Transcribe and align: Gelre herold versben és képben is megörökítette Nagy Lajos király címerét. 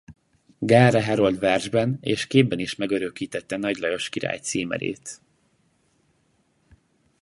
Gelre 0.59 0.99
herold 1.03 1.37
versben 1.39 1.97
és 2.01 2.27
képben 2.27 2.59
is 2.59 2.75
megörökítette 2.75 3.57
Nagy 3.57 3.75
Lajos 3.77 4.09
király 4.09 4.39
címerét. 4.39 5.21